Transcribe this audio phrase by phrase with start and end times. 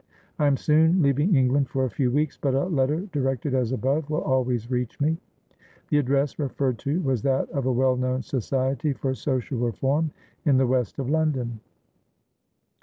[0.39, 4.09] I am soon leaving England for a few weeks, but a letter directed as above
[4.09, 5.17] will always reach me."
[5.91, 10.09] The address referred to was that of a well known Society for Social Reform
[10.43, 11.59] in the west of London.